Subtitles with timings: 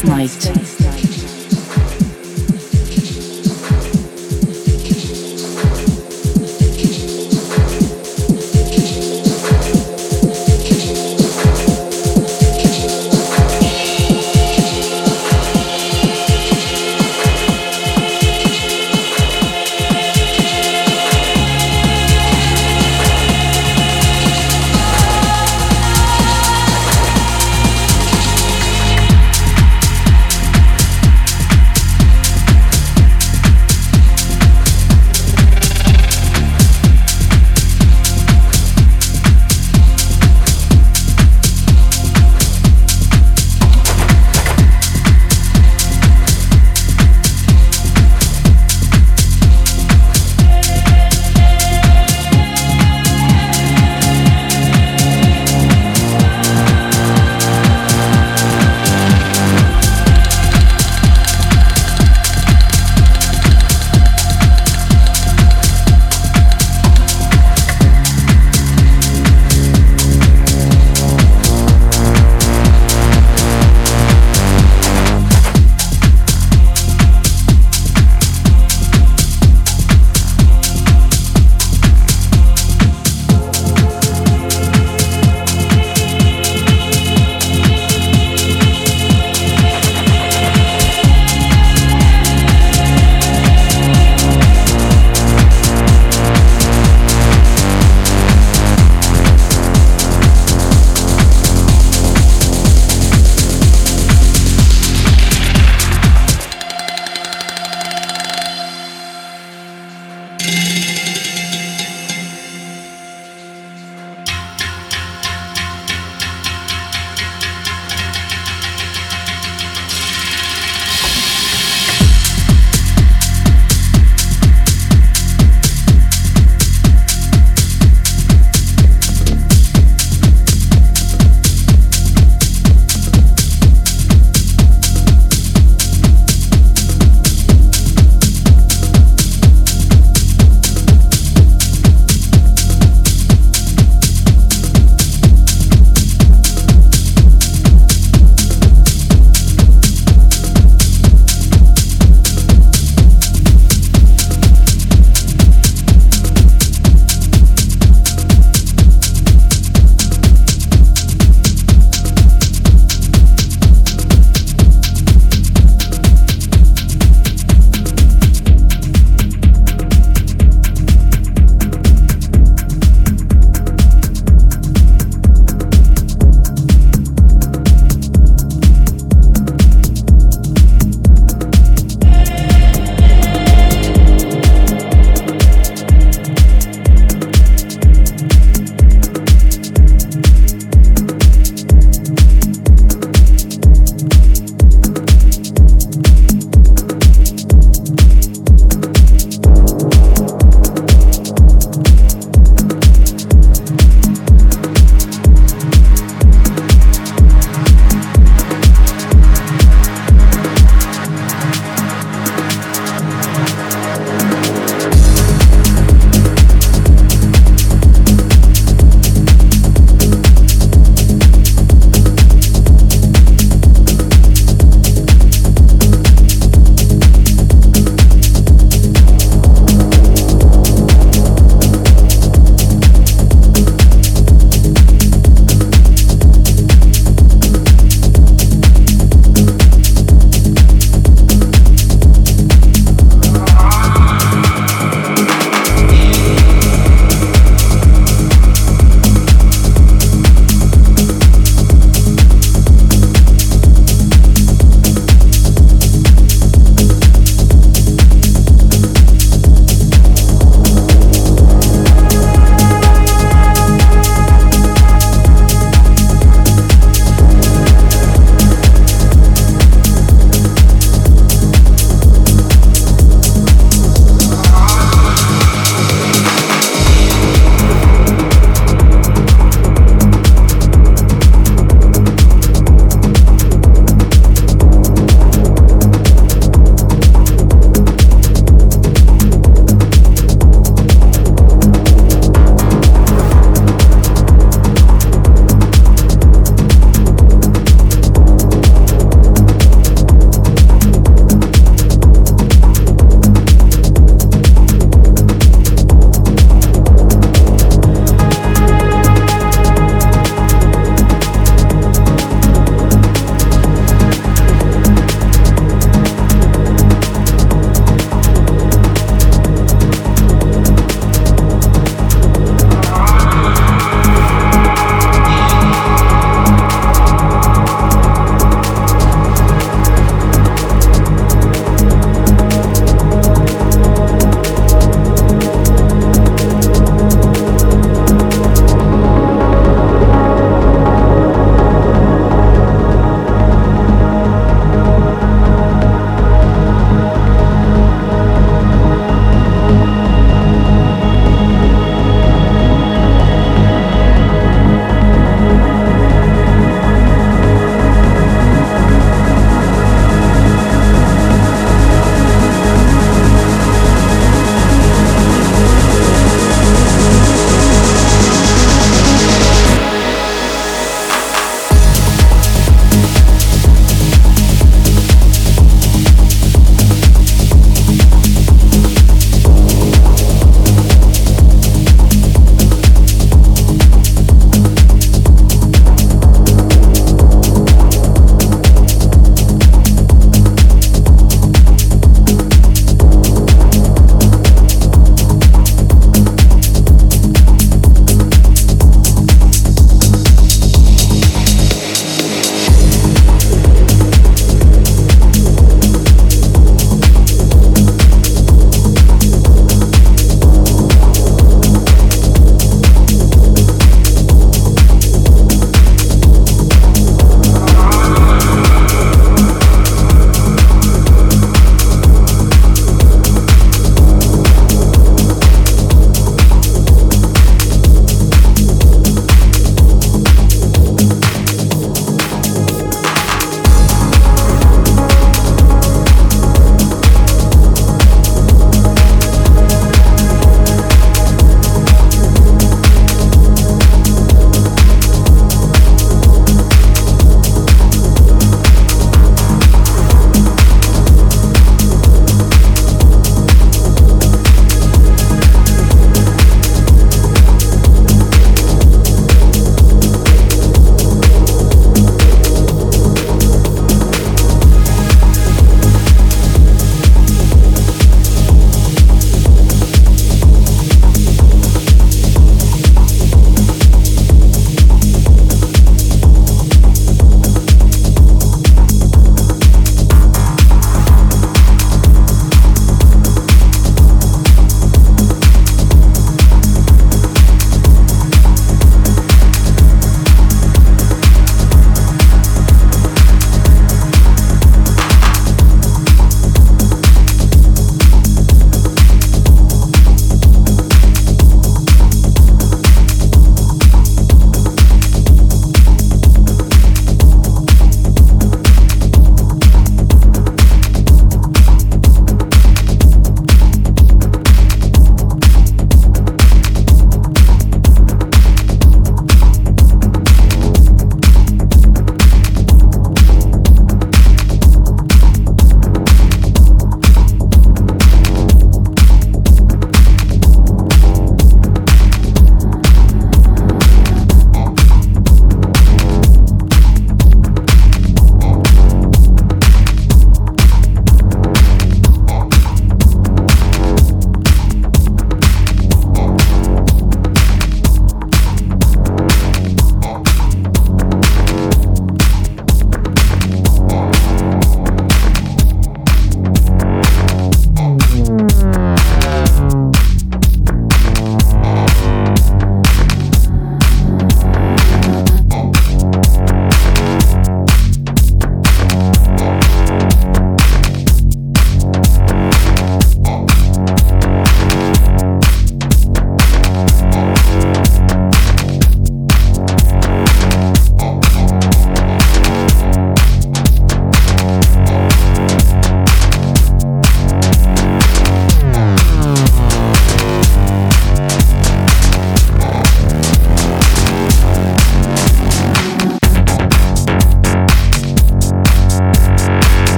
[0.00, 0.39] Space Night.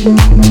[0.00, 0.47] Thank